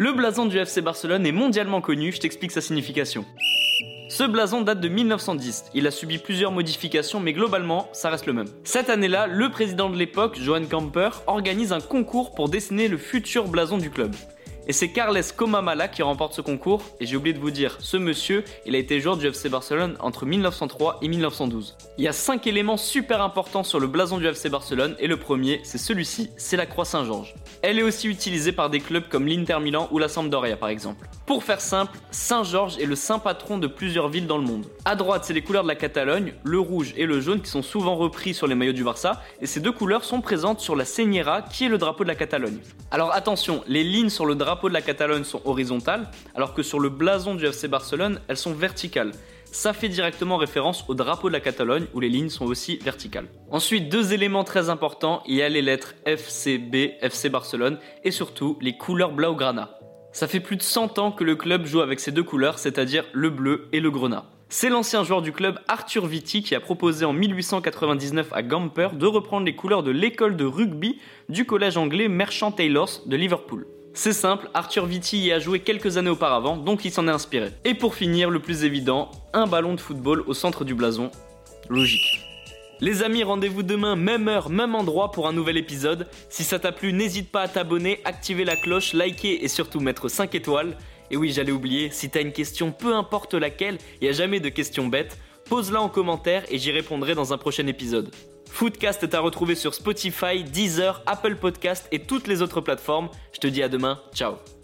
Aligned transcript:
Le 0.00 0.12
blason 0.12 0.46
du 0.46 0.56
FC 0.56 0.80
Barcelone 0.80 1.26
est 1.26 1.32
mondialement 1.32 1.80
connu, 1.80 2.12
je 2.12 2.20
t'explique 2.20 2.52
sa 2.52 2.60
signification. 2.60 3.24
Ce 4.08 4.22
blason 4.22 4.60
date 4.60 4.78
de 4.78 4.88
1910. 4.88 5.64
Il 5.74 5.88
a 5.88 5.90
subi 5.90 6.18
plusieurs 6.18 6.52
modifications, 6.52 7.18
mais 7.18 7.32
globalement, 7.32 7.88
ça 7.92 8.08
reste 8.08 8.26
le 8.26 8.32
même. 8.32 8.46
Cette 8.62 8.90
année-là, 8.90 9.26
le 9.26 9.50
président 9.50 9.90
de 9.90 9.96
l'époque, 9.96 10.38
Johan 10.40 10.66
Camper, 10.70 11.10
organise 11.26 11.72
un 11.72 11.80
concours 11.80 12.32
pour 12.32 12.48
dessiner 12.48 12.86
le 12.86 12.96
futur 12.96 13.48
blason 13.48 13.76
du 13.76 13.90
club. 13.90 14.14
Et 14.70 14.74
c'est 14.74 14.90
Carles 14.90 15.18
Comamala 15.34 15.88
qui 15.88 16.02
remporte 16.02 16.34
ce 16.34 16.42
concours. 16.42 16.82
Et 17.00 17.06
j'ai 17.06 17.16
oublié 17.16 17.32
de 17.32 17.40
vous 17.40 17.50
dire, 17.50 17.78
ce 17.80 17.96
monsieur, 17.96 18.44
il 18.66 18.74
a 18.74 18.78
été 18.78 19.00
joueur 19.00 19.16
du 19.16 19.26
FC 19.26 19.48
Barcelone 19.48 19.96
entre 19.98 20.26
1903 20.26 20.98
et 21.00 21.08
1912. 21.08 21.74
Il 21.96 22.04
y 22.04 22.08
a 22.08 22.12
5 22.12 22.46
éléments 22.46 22.76
super 22.76 23.22
importants 23.22 23.64
sur 23.64 23.80
le 23.80 23.86
blason 23.86 24.18
du 24.18 24.26
FC 24.26 24.50
Barcelone. 24.50 24.94
Et 24.98 25.06
le 25.06 25.16
premier, 25.16 25.62
c'est 25.64 25.78
celui-ci, 25.78 26.28
c'est 26.36 26.58
la 26.58 26.66
croix 26.66 26.84
Saint-Georges. 26.84 27.34
Elle 27.62 27.78
est 27.78 27.82
aussi 27.82 28.08
utilisée 28.08 28.52
par 28.52 28.68
des 28.68 28.80
clubs 28.80 29.08
comme 29.08 29.26
l'Inter 29.26 29.58
Milan 29.58 29.88
ou 29.90 29.98
la 29.98 30.08
Sampdoria 30.08 30.58
par 30.58 30.68
exemple. 30.68 31.08
Pour 31.24 31.44
faire 31.44 31.62
simple, 31.62 31.98
Saint-Georges 32.10 32.76
est 32.78 32.84
le 32.84 32.94
saint 32.94 33.18
patron 33.18 33.56
de 33.56 33.68
plusieurs 33.68 34.08
villes 34.08 34.26
dans 34.26 34.36
le 34.36 34.44
monde. 34.44 34.66
À 34.84 34.96
droite, 34.96 35.24
c'est 35.24 35.32
les 35.32 35.42
couleurs 35.42 35.62
de 35.62 35.68
la 35.68 35.76
Catalogne, 35.76 36.34
le 36.44 36.60
rouge 36.60 36.92
et 36.98 37.06
le 37.06 37.22
jaune 37.22 37.40
qui 37.40 37.50
sont 37.50 37.62
souvent 37.62 37.96
repris 37.96 38.34
sur 38.34 38.46
les 38.46 38.54
maillots 38.54 38.72
du 38.72 38.84
Barça, 38.84 39.22
et 39.40 39.46
ces 39.46 39.60
deux 39.60 39.72
couleurs 39.72 40.04
sont 40.04 40.20
présentes 40.20 40.60
sur 40.60 40.76
la 40.76 40.84
Señera 40.84 41.40
qui 41.40 41.64
est 41.64 41.68
le 41.68 41.78
drapeau 41.78 42.04
de 42.04 42.08
la 42.08 42.14
Catalogne. 42.14 42.58
Alors 42.90 43.12
attention, 43.14 43.64
les 43.66 43.82
lignes 43.82 44.10
sur 44.10 44.26
le 44.26 44.34
drapeau 44.34 44.57
de 44.66 44.74
la 44.74 44.82
Catalogne 44.82 45.22
sont 45.22 45.40
horizontales, 45.44 46.10
alors 46.34 46.54
que 46.54 46.64
sur 46.64 46.80
le 46.80 46.88
blason 46.88 47.36
du 47.36 47.46
FC 47.46 47.68
Barcelone, 47.68 48.20
elles 48.26 48.36
sont 48.36 48.52
verticales. 48.52 49.12
Ça 49.52 49.72
fait 49.72 49.88
directement 49.88 50.36
référence 50.36 50.84
au 50.88 50.94
drapeau 50.94 51.28
de 51.28 51.34
la 51.34 51.40
Catalogne 51.40 51.86
où 51.94 52.00
les 52.00 52.08
lignes 52.08 52.28
sont 52.28 52.46
aussi 52.46 52.78
verticales. 52.78 53.28
Ensuite, 53.50 53.88
deux 53.88 54.12
éléments 54.12 54.44
très 54.44 54.68
importants, 54.70 55.22
il 55.26 55.36
y 55.36 55.42
a 55.42 55.48
les 55.48 55.62
lettres 55.62 55.94
FCB, 56.04 56.96
FC 57.00 57.28
Barcelone, 57.28 57.78
et 58.02 58.10
surtout 58.10 58.58
les 58.60 58.76
couleurs 58.76 59.12
Blaugrana. 59.12 59.78
Ça 60.12 60.26
fait 60.26 60.40
plus 60.40 60.56
de 60.56 60.62
100 60.62 60.98
ans 60.98 61.12
que 61.12 61.22
le 61.22 61.36
club 61.36 61.64
joue 61.64 61.80
avec 61.80 62.00
ces 62.00 62.10
deux 62.10 62.24
couleurs, 62.24 62.58
c'est-à-dire 62.58 63.04
le 63.12 63.30
bleu 63.30 63.68
et 63.72 63.78
le 63.78 63.90
grenat. 63.90 64.26
C'est 64.50 64.70
l'ancien 64.70 65.04
joueur 65.04 65.20
du 65.20 65.32
club 65.32 65.58
Arthur 65.68 66.06
Vitti 66.06 66.42
qui 66.42 66.54
a 66.54 66.60
proposé 66.60 67.04
en 67.04 67.12
1899 67.12 68.32
à 68.32 68.42
Gamper 68.42 68.88
de 68.94 69.06
reprendre 69.06 69.44
les 69.44 69.54
couleurs 69.54 69.82
de 69.82 69.90
l'école 69.90 70.36
de 70.36 70.46
rugby 70.46 70.98
du 71.28 71.44
collège 71.44 71.76
anglais 71.76 72.08
Merchant 72.08 72.50
Taylors 72.50 73.02
de 73.04 73.16
Liverpool. 73.16 73.66
C'est 74.00 74.12
simple, 74.12 74.48
Arthur 74.54 74.86
Vitti 74.86 75.18
y 75.18 75.32
a 75.32 75.40
joué 75.40 75.58
quelques 75.58 75.96
années 75.96 76.08
auparavant, 76.08 76.56
donc 76.56 76.84
il 76.84 76.92
s'en 76.92 77.08
est 77.08 77.10
inspiré. 77.10 77.48
Et 77.64 77.74
pour 77.74 77.96
finir, 77.96 78.30
le 78.30 78.38
plus 78.38 78.62
évident, 78.62 79.10
un 79.32 79.48
ballon 79.48 79.74
de 79.74 79.80
football 79.80 80.22
au 80.28 80.34
centre 80.34 80.64
du 80.64 80.72
blason. 80.72 81.10
Logique. 81.68 82.20
Les 82.78 83.02
amis, 83.02 83.24
rendez-vous 83.24 83.64
demain, 83.64 83.96
même 83.96 84.28
heure, 84.28 84.50
même 84.50 84.76
endroit 84.76 85.10
pour 85.10 85.26
un 85.26 85.32
nouvel 85.32 85.56
épisode. 85.56 86.06
Si 86.28 86.44
ça 86.44 86.60
t'a 86.60 86.70
plu, 86.70 86.92
n'hésite 86.92 87.32
pas 87.32 87.40
à 87.40 87.48
t'abonner, 87.48 88.00
activer 88.04 88.44
la 88.44 88.54
cloche, 88.54 88.92
liker 88.92 89.44
et 89.44 89.48
surtout 89.48 89.80
mettre 89.80 90.06
5 90.06 90.32
étoiles. 90.36 90.76
Et 91.10 91.16
oui, 91.16 91.32
j'allais 91.32 91.50
oublier, 91.50 91.90
si 91.90 92.08
t'as 92.08 92.22
une 92.22 92.30
question, 92.30 92.70
peu 92.70 92.94
importe 92.94 93.34
laquelle, 93.34 93.78
il 94.00 94.04
n'y 94.04 94.10
a 94.10 94.16
jamais 94.16 94.38
de 94.38 94.48
questions 94.48 94.86
bêtes, 94.86 95.18
pose-la 95.48 95.80
en 95.80 95.88
commentaire 95.88 96.44
et 96.48 96.58
j'y 96.58 96.70
répondrai 96.70 97.14
dans 97.14 97.32
un 97.32 97.38
prochain 97.38 97.66
épisode. 97.66 98.10
Foodcast 98.50 99.02
est 99.02 99.14
à 99.14 99.20
retrouver 99.20 99.54
sur 99.54 99.74
Spotify, 99.74 100.42
Deezer, 100.42 101.02
Apple 101.06 101.36
Podcast 101.36 101.86
et 101.92 102.00
toutes 102.00 102.26
les 102.26 102.42
autres 102.42 102.60
plateformes. 102.60 103.08
Je 103.32 103.40
te 103.40 103.46
dis 103.46 103.62
à 103.62 103.68
demain, 103.68 104.00
ciao 104.14 104.57